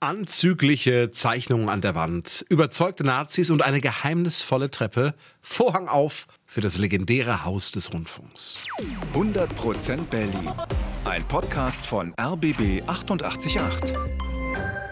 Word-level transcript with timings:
Anzügliche 0.00 1.10
Zeichnungen 1.10 1.68
an 1.68 1.80
der 1.80 1.96
Wand, 1.96 2.46
überzeugte 2.48 3.02
Nazis 3.02 3.50
und 3.50 3.62
eine 3.62 3.80
geheimnisvolle 3.80 4.70
Treppe. 4.70 5.12
Vorhang 5.42 5.88
auf 5.88 6.28
für 6.46 6.60
das 6.60 6.78
legendäre 6.78 7.44
Haus 7.44 7.72
des 7.72 7.92
Rundfunks. 7.92 8.62
100% 9.12 10.04
Berlin. 10.04 10.52
Ein 11.04 11.26
Podcast 11.26 11.84
von 11.84 12.14
RBB 12.14 12.84
888. 12.86 13.92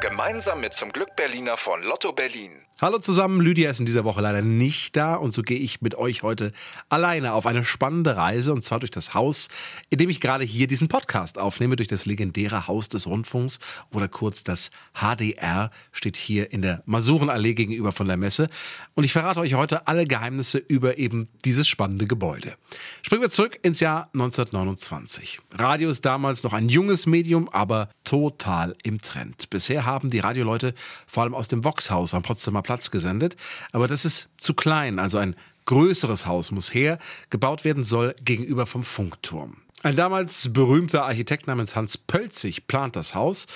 Gemeinsam 0.00 0.60
mit 0.60 0.74
zum 0.74 0.90
Glück 0.90 1.14
Berliner 1.14 1.56
von 1.56 1.84
Lotto 1.84 2.12
Berlin. 2.12 2.50
Hallo 2.78 2.98
zusammen, 2.98 3.40
Lydia 3.40 3.70
ist 3.70 3.80
in 3.80 3.86
dieser 3.86 4.04
Woche 4.04 4.20
leider 4.20 4.42
nicht 4.42 4.96
da 4.96 5.14
und 5.14 5.32
so 5.32 5.40
gehe 5.40 5.58
ich 5.58 5.80
mit 5.80 5.94
euch 5.94 6.22
heute 6.22 6.52
alleine 6.90 7.32
auf 7.32 7.46
eine 7.46 7.64
spannende 7.64 8.18
Reise 8.18 8.52
und 8.52 8.66
zwar 8.66 8.80
durch 8.80 8.90
das 8.90 9.14
Haus, 9.14 9.48
in 9.88 9.96
dem 9.96 10.10
ich 10.10 10.20
gerade 10.20 10.44
hier 10.44 10.66
diesen 10.66 10.88
Podcast 10.88 11.38
aufnehme, 11.38 11.76
durch 11.76 11.88
das 11.88 12.04
legendäre 12.04 12.68
Haus 12.68 12.90
des 12.90 13.06
Rundfunks 13.06 13.60
oder 13.94 14.08
kurz 14.08 14.44
das 14.44 14.70
HDR, 14.92 15.70
steht 15.90 16.18
hier 16.18 16.52
in 16.52 16.60
der 16.60 16.82
Masurenallee 16.84 17.54
gegenüber 17.54 17.92
von 17.92 18.08
der 18.08 18.18
Messe 18.18 18.50
und 18.92 19.04
ich 19.04 19.12
verrate 19.14 19.40
euch 19.40 19.54
heute 19.54 19.86
alle 19.86 20.04
Geheimnisse 20.04 20.58
über 20.58 20.98
eben 20.98 21.30
dieses 21.46 21.66
spannende 21.66 22.06
Gebäude. 22.06 22.56
Springen 23.00 23.22
wir 23.22 23.30
zurück 23.30 23.58
ins 23.62 23.80
Jahr 23.80 24.10
1929. 24.12 25.40
Radio 25.52 25.88
ist 25.88 26.04
damals 26.04 26.42
noch 26.42 26.52
ein 26.52 26.68
junges 26.68 27.06
Medium, 27.06 27.48
aber 27.48 27.88
total 28.04 28.76
im 28.82 29.00
Trend. 29.00 29.48
Bisher 29.48 29.86
haben 29.86 30.10
die 30.10 30.18
Radioleute 30.18 30.74
vor 31.06 31.22
allem 31.22 31.34
aus 31.34 31.48
dem 31.48 31.64
Voxhaus 31.64 32.12
am 32.12 32.22
Potsdamer 32.22 32.65
Platz 32.66 32.90
gesendet, 32.90 33.36
aber 33.72 33.86
das 33.86 34.04
ist 34.04 34.28
zu 34.36 34.52
klein, 34.52 34.98
also 34.98 35.18
ein 35.18 35.36
größeres 35.66 36.26
Haus 36.26 36.50
muss 36.50 36.74
her, 36.74 36.98
gebaut 37.30 37.64
werden 37.64 37.84
soll 37.84 38.14
gegenüber 38.24 38.66
vom 38.66 38.82
Funkturm. 38.82 39.58
Ein 39.82 39.94
damals 39.94 40.52
berühmter 40.52 41.04
Architekt 41.04 41.46
namens 41.46 41.76
Hans 41.76 41.96
Pölzig 41.96 42.66
plant 42.66 42.96
das 42.96 43.14
Haus 43.14 43.46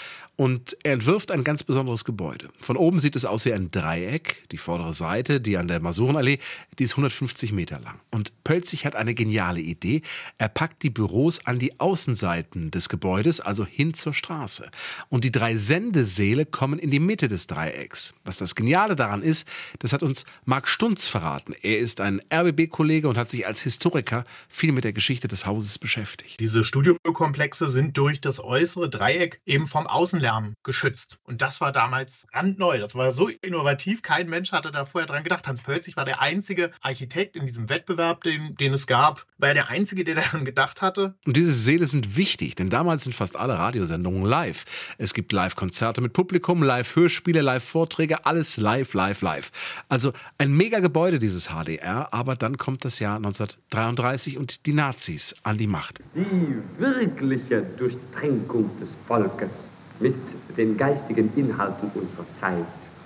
und 0.41 0.75
er 0.85 0.95
entwirft 0.95 1.33
ein 1.33 1.45
ganz 1.45 1.65
besonderes 1.65 2.07
Gebäude. 2.07 2.49
Von 2.59 2.79
oben 2.79 2.99
sieht 2.99 3.15
es 3.15 3.27
aus 3.27 3.45
wie 3.45 3.53
ein 3.53 3.71
Dreieck. 3.71 4.49
Die 4.53 4.57
vordere 4.57 4.95
Seite, 4.95 5.39
die 5.39 5.59
an 5.59 5.69
der 5.69 5.81
Masurenallee, 5.81 6.39
die 6.79 6.85
ist 6.85 6.93
150 6.93 7.53
Meter 7.53 7.79
lang. 7.79 8.01
Und 8.11 8.33
Pölzig 8.43 8.87
hat 8.87 8.97
eine 8.97 9.13
geniale 9.13 9.61
Idee. 9.61 10.01
Er 10.39 10.49
packt 10.49 10.83
die 10.83 10.89
Büros 10.89 11.45
an 11.45 11.59
die 11.59 11.79
Außenseiten 11.79 12.71
des 12.71 12.89
Gebäudes, 12.89 13.43
also 13.43 13.67
hin 13.67 13.93
zur 13.93 14.15
Straße. 14.15 14.71
Und 15.11 15.25
die 15.25 15.31
drei 15.31 15.59
Sendesäle 15.59 16.47
kommen 16.47 16.79
in 16.79 16.91
die 16.91 17.01
Mitte 17.01 17.29
des 17.29 17.47
Dreiecks. 17.47 18.15
Was 18.25 18.39
das 18.39 18.55
Geniale 18.55 18.97
daran 18.97 19.21
ist, 19.21 19.47
das 19.81 19.93
hat 19.93 20.03
uns 20.03 20.25
Marc 20.47 20.69
Stunz 20.69 21.07
verraten. 21.07 21.55
Er 21.61 21.81
ist 21.81 22.01
ein 22.01 22.23
RBB-Kollege 22.33 23.11
und 23.11 23.19
hat 23.19 23.29
sich 23.29 23.47
als 23.47 23.61
Historiker 23.61 24.25
viel 24.49 24.73
mit 24.73 24.85
der 24.85 24.95
Geschichte 24.95 25.29
des 25.29 25.45
Hauses 25.45 25.79
beschäftigt. 25.79 26.41
Diese 26.41 26.65
Studiokomplexe 26.65 27.69
sind 27.69 27.99
durch 27.99 28.23
das 28.23 28.43
äußere 28.43 28.89
Dreieck 28.89 29.43
eben 29.45 29.67
vom 29.67 29.87
Außenlärm 29.87 30.30
Lärm 30.31 30.55
geschützt. 30.63 31.19
Und 31.25 31.43
das 31.43 31.61
war 31.61 31.73
damals 31.73 32.27
brandneu. 32.33 32.79
Das 32.79 32.95
war 32.95 33.11
so 33.11 33.29
innovativ. 33.29 34.03
Kein 34.03 34.29
Mensch 34.29 34.53
hatte 34.53 34.71
da 34.71 34.85
vorher 34.85 35.09
dran 35.09 35.25
gedacht. 35.25 35.47
Hans 35.49 35.63
Pölzig 35.63 35.97
war 35.97 36.05
der 36.05 36.21
einzige 36.21 36.71
Architekt 36.81 37.37
in 37.37 37.47
diesem 37.47 37.69
Wettbewerb, 37.69 38.23
den, 38.23 38.55
den 38.55 38.73
es 38.73 38.87
gab, 38.87 39.27
war 39.39 39.55
der 39.55 39.69
einzige, 39.69 40.05
der 40.05 40.15
daran 40.15 40.45
gedacht 40.45 40.83
hatte. 40.83 41.15
Und 41.27 41.37
diese 41.37 41.53
Seele 41.53 41.87
sind 41.87 42.17
wichtig, 42.17 42.55
denn 42.55 42.71
damals 42.71 43.05
sind 43.05 43.15
fast 43.15 43.37
alle 43.37 43.55
Radiosendungen 43.55 44.25
live. 44.25 44.65
Es 44.99 45.15
gibt 45.15 45.33
Live-Konzerte 45.33 46.01
mit 46.01 46.13
Publikum, 46.13 46.63
Live-Hörspiele, 46.63 47.41
Live-Vorträge, 47.41 48.25
alles 48.27 48.57
live, 48.57 48.95
live, 48.95 49.23
live. 49.23 49.51
Also 49.89 50.13
ein 50.39 50.53
mega 50.53 50.79
Gebäude, 50.79 51.19
dieses 51.19 51.49
HDR, 51.49 52.13
aber 52.13 52.37
dann 52.37 52.57
kommt 52.57 52.85
das 52.85 53.01
Jahr 53.01 53.17
1933 53.17 54.39
und 54.39 54.67
die 54.67 54.75
Nazis 54.75 55.35
an 55.43 55.59
die 55.59 55.67
Macht. 55.67 56.01
Die 56.15 56.57
wirkliche 56.79 57.63
Durchtränkung 57.63 58.71
des 58.79 58.97
Volkes 59.09 59.70
mit 60.01 60.15
den 60.57 60.77
geistigen 60.77 61.31
Inhalten 61.37 61.91
unserer 61.95 62.27
Zeit. 62.41 62.65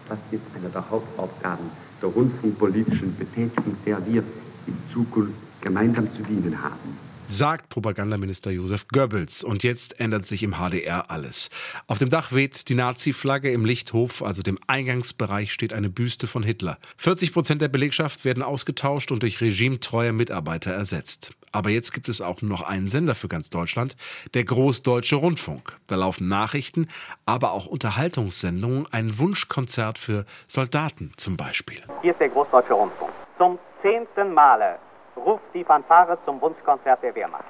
Das 0.08 0.18
ist 0.30 0.42
eine 0.56 0.68
der 0.70 0.88
Hauptaufgaben 0.88 1.70
der 2.00 2.08
rundfunkpolitischen 2.08 3.14
Betätigung, 3.16 3.76
der 3.84 4.04
wir 4.06 4.22
in 4.66 4.78
Zukunft 4.92 5.34
gemeinsam 5.60 6.10
zu 6.12 6.22
dienen 6.22 6.62
haben 6.62 6.98
sagt 7.26 7.68
Propagandaminister 7.68 8.50
Josef 8.50 8.88
Goebbels. 8.88 9.44
Und 9.44 9.62
jetzt 9.62 10.00
ändert 10.00 10.26
sich 10.26 10.42
im 10.42 10.54
HDR 10.54 11.10
alles. 11.10 11.50
Auf 11.86 11.98
dem 11.98 12.10
Dach 12.10 12.32
weht 12.32 12.68
die 12.68 12.74
Nazi-Flagge, 12.74 13.50
im 13.50 13.64
Lichthof, 13.64 14.22
also 14.22 14.42
dem 14.42 14.58
Eingangsbereich, 14.66 15.52
steht 15.52 15.72
eine 15.72 15.88
Büste 15.88 16.26
von 16.26 16.42
Hitler. 16.42 16.78
40 16.98 17.32
Prozent 17.32 17.62
der 17.62 17.68
Belegschaft 17.68 18.24
werden 18.24 18.42
ausgetauscht 18.42 19.10
und 19.10 19.22
durch 19.22 19.40
regimetreue 19.40 20.12
Mitarbeiter 20.12 20.72
ersetzt. 20.72 21.32
Aber 21.52 21.70
jetzt 21.70 21.92
gibt 21.92 22.08
es 22.08 22.20
auch 22.20 22.42
noch 22.42 22.62
einen 22.62 22.88
Sender 22.88 23.14
für 23.14 23.28
ganz 23.28 23.48
Deutschland, 23.48 23.96
der 24.34 24.44
Großdeutsche 24.44 25.16
Rundfunk. 25.16 25.78
Da 25.86 25.94
laufen 25.94 26.28
Nachrichten, 26.28 26.88
aber 27.26 27.52
auch 27.52 27.66
Unterhaltungssendungen, 27.66 28.88
ein 28.90 29.18
Wunschkonzert 29.18 29.98
für 29.98 30.24
Soldaten 30.48 31.12
zum 31.16 31.36
Beispiel. 31.36 31.80
Hier 32.02 32.10
ist 32.10 32.20
der 32.20 32.30
Großdeutsche 32.30 32.72
Rundfunk. 32.72 33.12
Zum 33.38 33.58
zehnten 33.82 34.34
Male 34.34 34.78
ruft 35.16 35.44
die 35.54 35.64
Fanfare 35.64 36.18
zum 36.24 36.40
Wunschkonzert 36.40 37.02
der 37.02 37.14
Wehrmacht. 37.14 37.44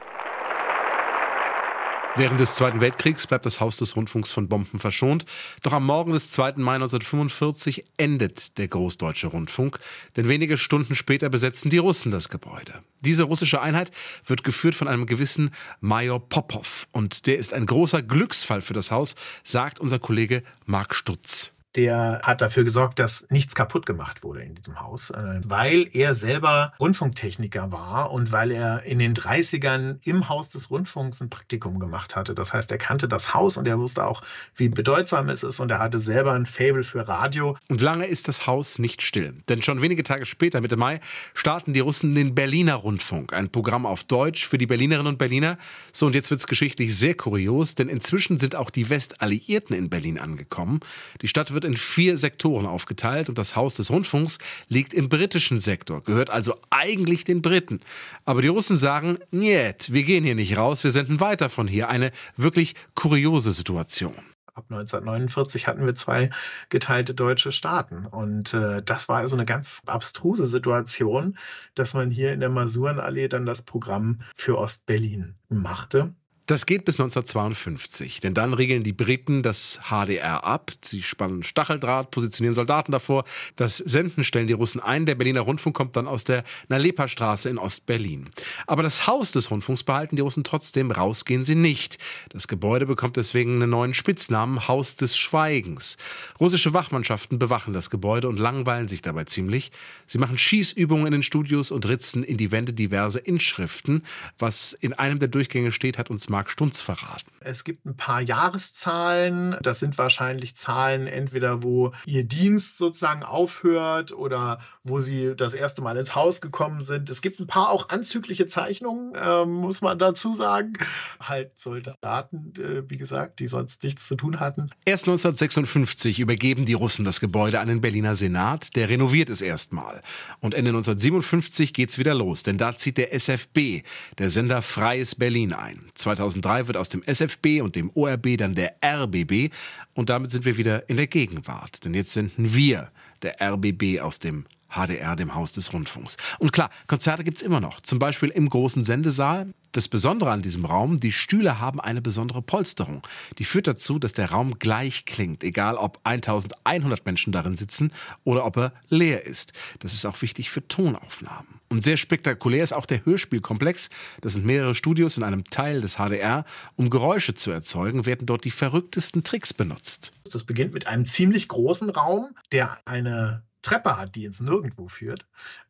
Während 2.16 2.38
des 2.38 2.54
Zweiten 2.54 2.80
Weltkriegs 2.80 3.26
bleibt 3.26 3.44
das 3.44 3.60
Haus 3.60 3.76
des 3.76 3.96
Rundfunks 3.96 4.30
von 4.30 4.48
Bomben 4.48 4.78
verschont. 4.78 5.24
Doch 5.64 5.72
am 5.72 5.84
Morgen 5.84 6.12
des 6.12 6.30
2. 6.30 6.52
Mai 6.58 6.74
1945 6.74 7.84
endet 7.96 8.56
der 8.56 8.68
Großdeutsche 8.68 9.26
Rundfunk, 9.26 9.80
denn 10.16 10.28
wenige 10.28 10.56
Stunden 10.56 10.94
später 10.94 11.28
besetzen 11.28 11.70
die 11.70 11.78
Russen 11.78 12.12
das 12.12 12.28
Gebäude. 12.28 12.84
Diese 13.00 13.24
russische 13.24 13.60
Einheit 13.60 13.90
wird 14.26 14.44
geführt 14.44 14.76
von 14.76 14.86
einem 14.86 15.06
gewissen 15.06 15.50
Major 15.80 16.20
Popov 16.20 16.86
und 16.92 17.26
der 17.26 17.36
ist 17.36 17.52
ein 17.52 17.66
großer 17.66 18.00
Glücksfall 18.00 18.60
für 18.60 18.74
das 18.74 18.92
Haus, 18.92 19.16
sagt 19.42 19.80
unser 19.80 19.98
Kollege 19.98 20.44
Marc 20.66 20.94
Stutz 20.94 21.53
der 21.76 22.20
hat 22.22 22.40
dafür 22.40 22.64
gesorgt, 22.64 22.98
dass 22.98 23.26
nichts 23.30 23.54
kaputt 23.54 23.86
gemacht 23.86 24.22
wurde 24.22 24.42
in 24.42 24.54
diesem 24.54 24.80
Haus, 24.80 25.10
äh, 25.10 25.40
weil 25.44 25.88
er 25.92 26.14
selber 26.14 26.72
Rundfunktechniker 26.80 27.72
war 27.72 28.12
und 28.12 28.30
weil 28.32 28.50
er 28.52 28.84
in 28.84 28.98
den 28.98 29.14
30ern 29.14 29.98
im 30.04 30.28
Haus 30.28 30.50
des 30.50 30.70
Rundfunks 30.70 31.20
ein 31.20 31.30
Praktikum 31.30 31.80
gemacht 31.80 32.14
hatte. 32.14 32.34
Das 32.34 32.52
heißt, 32.52 32.70
er 32.70 32.78
kannte 32.78 33.08
das 33.08 33.34
Haus 33.34 33.56
und 33.56 33.66
er 33.66 33.78
wusste 33.78 34.04
auch, 34.04 34.22
wie 34.56 34.68
bedeutsam 34.68 35.28
es 35.28 35.42
ist 35.42 35.60
und 35.60 35.70
er 35.70 35.80
hatte 35.80 35.98
selber 35.98 36.32
ein 36.32 36.46
Fable 36.46 36.84
für 36.84 37.06
Radio. 37.08 37.56
Und 37.68 37.80
lange 37.80 38.06
ist 38.06 38.28
das 38.28 38.46
Haus 38.46 38.78
nicht 38.78 39.02
still, 39.02 39.34
denn 39.48 39.62
schon 39.62 39.82
wenige 39.82 40.04
Tage 40.04 40.26
später, 40.26 40.60
Mitte 40.60 40.76
Mai, 40.76 41.00
starten 41.34 41.72
die 41.72 41.80
Russen 41.80 42.14
den 42.14 42.34
Berliner 42.34 42.74
Rundfunk, 42.74 43.32
ein 43.32 43.50
Programm 43.50 43.86
auf 43.86 44.04
Deutsch 44.04 44.46
für 44.46 44.58
die 44.58 44.66
Berlinerinnen 44.66 45.12
und 45.12 45.18
Berliner. 45.18 45.58
So, 45.92 46.06
und 46.06 46.14
jetzt 46.14 46.30
wird 46.30 46.40
es 46.40 46.46
geschichtlich 46.46 46.96
sehr 46.96 47.14
kurios, 47.14 47.74
denn 47.74 47.88
inzwischen 47.88 48.38
sind 48.38 48.54
auch 48.54 48.70
die 48.70 48.90
Westalliierten 48.90 49.74
in 49.74 49.90
Berlin 49.90 50.18
angekommen. 50.18 50.80
Die 51.20 51.28
Stadt 51.28 51.52
wird 51.52 51.63
wird 51.64 51.72
in 51.72 51.76
vier 51.76 52.16
Sektoren 52.16 52.66
aufgeteilt 52.66 53.28
und 53.28 53.38
das 53.38 53.56
Haus 53.56 53.74
des 53.74 53.90
Rundfunks 53.90 54.38
liegt 54.68 54.94
im 54.94 55.08
britischen 55.08 55.60
Sektor, 55.60 56.02
gehört 56.02 56.30
also 56.30 56.56
eigentlich 56.70 57.24
den 57.24 57.42
Briten. 57.42 57.80
Aber 58.24 58.42
die 58.42 58.48
Russen 58.48 58.76
sagen, 58.76 59.18
niet, 59.30 59.92
wir 59.92 60.04
gehen 60.04 60.24
hier 60.24 60.34
nicht 60.34 60.56
raus, 60.56 60.84
wir 60.84 60.90
senden 60.90 61.20
weiter 61.20 61.48
von 61.48 61.66
hier. 61.66 61.88
Eine 61.88 62.12
wirklich 62.36 62.74
kuriose 62.94 63.52
Situation 63.52 64.14
ab 64.56 64.66
1949 64.70 65.66
hatten 65.66 65.84
wir 65.84 65.96
zwei 65.96 66.30
geteilte 66.68 67.12
deutsche 67.12 67.50
Staaten. 67.50 68.06
Und 68.06 68.54
äh, 68.54 68.84
das 68.84 69.08
war 69.08 69.16
also 69.16 69.34
eine 69.34 69.46
ganz 69.46 69.82
abstruse 69.86 70.46
Situation, 70.46 71.36
dass 71.74 71.92
man 71.94 72.12
hier 72.12 72.32
in 72.32 72.38
der 72.38 72.50
Masurenallee 72.50 73.26
dann 73.26 73.46
das 73.46 73.62
Programm 73.62 74.20
für 74.36 74.56
Ostberlin 74.56 75.34
machte. 75.48 76.14
Das 76.46 76.66
geht 76.66 76.84
bis 76.84 77.00
1952, 77.00 78.20
denn 78.20 78.34
dann 78.34 78.52
regeln 78.52 78.82
die 78.82 78.92
Briten 78.92 79.42
das 79.42 79.80
HDR 79.88 80.44
ab. 80.44 80.72
Sie 80.82 81.02
spannen 81.02 81.42
Stacheldraht, 81.42 82.10
positionieren 82.10 82.54
Soldaten 82.54 82.92
davor. 82.92 83.24
Das 83.56 83.78
Senden 83.78 84.24
stellen 84.24 84.46
die 84.46 84.52
Russen 84.52 84.78
ein. 84.78 85.06
Der 85.06 85.14
Berliner 85.14 85.40
Rundfunk 85.40 85.74
kommt 85.74 85.96
dann 85.96 86.06
aus 86.06 86.24
der 86.24 86.44
Nalepa-Straße 86.68 87.48
in 87.48 87.56
Ostberlin. 87.56 88.28
Aber 88.66 88.82
das 88.82 89.06
Haus 89.06 89.32
des 89.32 89.50
Rundfunks 89.50 89.84
behalten 89.84 90.16
die 90.16 90.22
Russen 90.22 90.44
trotzdem. 90.44 90.90
Rausgehen 90.90 91.46
sie 91.46 91.54
nicht. 91.54 91.96
Das 92.28 92.46
Gebäude 92.46 92.84
bekommt 92.84 93.16
deswegen 93.16 93.54
einen 93.54 93.70
neuen 93.70 93.94
Spitznamen, 93.94 94.68
Haus 94.68 94.96
des 94.96 95.16
Schweigens. 95.16 95.96
Russische 96.38 96.74
Wachmannschaften 96.74 97.38
bewachen 97.38 97.72
das 97.72 97.88
Gebäude 97.88 98.28
und 98.28 98.38
langweilen 98.38 98.88
sich 98.88 99.00
dabei 99.00 99.24
ziemlich. 99.24 99.72
Sie 100.06 100.18
machen 100.18 100.36
Schießübungen 100.36 101.06
in 101.06 101.12
den 101.12 101.22
Studios 101.22 101.70
und 101.70 101.88
ritzen 101.88 102.22
in 102.22 102.36
die 102.36 102.50
Wände 102.50 102.74
diverse 102.74 103.18
Inschriften. 103.18 104.02
Was 104.38 104.74
in 104.74 104.92
einem 104.92 105.18
der 105.18 105.28
Durchgänge 105.28 105.72
steht, 105.72 105.96
hat 105.96 106.10
uns 106.10 106.28
Marc 106.34 106.50
Stunz 106.50 106.80
verraten? 106.80 107.30
Es 107.38 107.62
gibt 107.62 107.86
ein 107.86 107.96
paar 107.96 108.20
Jahreszahlen. 108.20 109.56
Das 109.62 109.78
sind 109.78 109.98
wahrscheinlich 109.98 110.56
Zahlen 110.56 111.06
entweder, 111.06 111.62
wo 111.62 111.92
ihr 112.06 112.24
Dienst 112.24 112.76
sozusagen 112.76 113.22
aufhört 113.22 114.10
oder 114.10 114.58
wo 114.82 114.98
sie 114.98 115.34
das 115.36 115.54
erste 115.54 115.80
Mal 115.80 115.96
ins 115.96 116.16
Haus 116.16 116.40
gekommen 116.40 116.80
sind. 116.80 117.08
Es 117.08 117.22
gibt 117.22 117.38
ein 117.38 117.46
paar 117.46 117.70
auch 117.70 117.88
anzügliche 117.88 118.46
Zeichnungen, 118.46 119.14
äh, 119.14 119.44
muss 119.44 119.80
man 119.80 119.96
dazu 120.00 120.34
sagen. 120.34 120.72
Halt 121.20 121.56
Soldaten, 121.56 122.52
äh, 122.58 122.90
wie 122.90 122.96
gesagt, 122.96 123.38
die 123.38 123.46
sonst 123.46 123.84
nichts 123.84 124.08
zu 124.08 124.16
tun 124.16 124.40
hatten. 124.40 124.70
Erst 124.84 125.04
1956 125.04 126.18
übergeben 126.18 126.66
die 126.66 126.72
Russen 126.72 127.04
das 127.04 127.20
Gebäude 127.20 127.60
an 127.60 127.68
den 127.68 127.80
Berliner 127.80 128.16
Senat. 128.16 128.74
Der 128.74 128.88
renoviert 128.88 129.30
es 129.30 129.40
erstmal. 129.40 130.02
Und 130.40 130.54
Ende 130.54 130.70
1957 130.70 131.72
geht 131.72 131.90
es 131.90 131.98
wieder 132.00 132.14
los, 132.14 132.42
denn 132.42 132.58
da 132.58 132.76
zieht 132.76 132.98
der 132.98 133.14
SFB, 133.14 133.84
der 134.18 134.30
Sender 134.30 134.62
Freies 134.62 135.14
Berlin 135.14 135.52
ein. 135.52 135.90
2000 135.94 136.23
2003 136.24 136.66
wird 136.66 136.76
aus 136.76 136.88
dem 136.88 137.02
SFB 137.02 137.60
und 137.60 137.76
dem 137.76 137.90
ORB 137.94 138.38
dann 138.38 138.54
der 138.54 138.76
RBB 138.84 139.52
und 139.94 140.10
damit 140.10 140.30
sind 140.30 140.44
wir 140.44 140.56
wieder 140.56 140.88
in 140.88 140.96
der 140.96 141.06
Gegenwart. 141.06 141.84
Denn 141.84 141.94
jetzt 141.94 142.12
senden 142.12 142.54
wir, 142.54 142.90
der 143.22 143.40
RBB, 143.40 144.00
aus 144.00 144.18
dem 144.18 144.46
HDR, 144.74 145.16
dem 145.16 145.34
Haus 145.34 145.52
des 145.52 145.72
Rundfunks. 145.72 146.16
Und 146.38 146.52
klar, 146.52 146.70
Konzerte 146.86 147.24
gibt's 147.24 147.42
immer 147.42 147.60
noch, 147.60 147.80
zum 147.80 147.98
Beispiel 147.98 148.28
im 148.30 148.48
großen 148.48 148.84
Sendesaal. 148.84 149.52
Das 149.72 149.88
Besondere 149.88 150.30
an 150.30 150.42
diesem 150.42 150.64
Raum, 150.64 151.00
die 151.00 151.10
Stühle 151.10 151.58
haben 151.58 151.80
eine 151.80 152.00
besondere 152.00 152.42
Polsterung. 152.42 153.02
Die 153.38 153.44
führt 153.44 153.66
dazu, 153.66 153.98
dass 153.98 154.12
der 154.12 154.30
Raum 154.30 154.58
gleich 154.58 155.04
klingt, 155.04 155.42
egal 155.42 155.76
ob 155.76 156.00
1100 156.04 157.04
Menschen 157.04 157.32
darin 157.32 157.56
sitzen 157.56 157.92
oder 158.22 158.44
ob 158.44 158.56
er 158.56 158.72
leer 158.88 159.24
ist. 159.24 159.52
Das 159.80 159.92
ist 159.92 160.04
auch 160.04 160.22
wichtig 160.22 160.50
für 160.50 160.66
Tonaufnahmen. 160.68 161.60
Und 161.68 161.82
sehr 161.82 161.96
spektakulär 161.96 162.62
ist 162.62 162.72
auch 162.72 162.86
der 162.86 163.04
Hörspielkomplex. 163.04 163.90
Das 164.20 164.34
sind 164.34 164.46
mehrere 164.46 164.76
Studios 164.76 165.16
in 165.16 165.24
einem 165.24 165.44
Teil 165.44 165.80
des 165.80 165.96
HDR. 165.96 166.44
Um 166.76 166.88
Geräusche 166.88 167.34
zu 167.34 167.50
erzeugen, 167.50 168.06
werden 168.06 168.26
dort 168.26 168.44
die 168.44 168.52
verrücktesten 168.52 169.24
Tricks 169.24 169.52
benutzt. 169.52 170.12
Das 170.30 170.44
beginnt 170.44 170.72
mit 170.72 170.86
einem 170.86 171.04
ziemlich 171.04 171.48
großen 171.48 171.90
Raum, 171.90 172.36
der 172.52 172.78
eine 172.84 173.42
Treppe 173.64 173.96
hat, 173.96 174.14
die 174.14 174.24
ins 174.24 174.40
Nirgendwo 174.40 174.88
führt. 174.88 175.26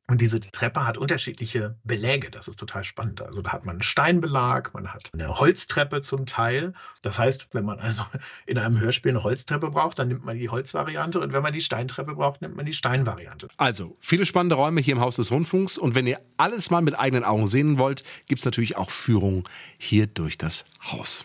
Und 0.06 0.20
diese 0.20 0.38
Treppe 0.38 0.86
hat 0.86 0.98
unterschiedliche 0.98 1.76
Beläge. 1.82 2.30
Das 2.30 2.46
ist 2.46 2.60
total 2.60 2.84
spannend. 2.84 3.22
Also 3.22 3.40
da 3.40 3.52
hat 3.52 3.64
man 3.64 3.76
einen 3.76 3.82
Steinbelag, 3.82 4.74
man 4.74 4.92
hat 4.92 5.08
eine 5.14 5.34
Holztreppe 5.36 6.02
zum 6.02 6.26
Teil. 6.26 6.74
Das 7.00 7.18
heißt, 7.18 7.48
wenn 7.52 7.64
man 7.64 7.78
also 7.78 8.02
in 8.44 8.58
einem 8.58 8.78
Hörspiel 8.78 9.12
eine 9.12 9.22
Holztreppe 9.22 9.70
braucht, 9.70 9.98
dann 9.98 10.08
nimmt 10.08 10.26
man 10.26 10.36
die 10.36 10.50
Holzvariante. 10.50 11.20
Und 11.20 11.32
wenn 11.32 11.42
man 11.42 11.54
die 11.54 11.62
Steintreppe 11.62 12.16
braucht, 12.16 12.42
nimmt 12.42 12.54
man 12.54 12.66
die 12.66 12.74
Steinvariante. 12.74 13.48
Also, 13.56 13.96
viele 13.98 14.26
spannende 14.26 14.56
Räume 14.56 14.82
hier 14.82 14.94
im 14.94 15.00
Haus 15.00 15.16
des 15.16 15.32
Rundfunks. 15.32 15.78
Und 15.78 15.94
wenn 15.94 16.06
ihr 16.06 16.20
alles 16.36 16.70
mal 16.70 16.82
mit 16.82 16.98
eigenen 16.98 17.24
Augen 17.24 17.46
sehen 17.46 17.78
wollt, 17.78 18.04
gibt 18.26 18.40
es 18.40 18.44
natürlich 18.44 18.76
auch 18.76 18.90
Führungen 18.90 19.44
hier 19.78 20.06
durch 20.06 20.36
das 20.36 20.66
Haus. 20.92 21.24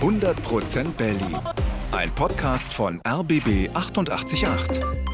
100% 0.00 0.90
Berlin. 0.98 1.38
Ein 1.92 2.14
Podcast 2.14 2.72
von 2.72 3.00
RBB 3.06 3.74
888. 3.74 5.13